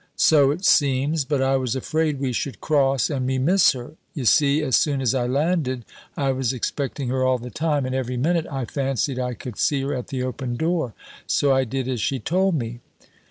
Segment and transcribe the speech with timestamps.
[0.15, 4.63] "So it seems, but I was afraid we should cross and me miss her y'see,
[4.63, 5.85] as soon as I landed,
[6.17, 9.83] I was expecting her all the time, and every minute I fancied I could see
[9.83, 10.95] her at the open door.
[11.27, 12.79] So I did as she told me."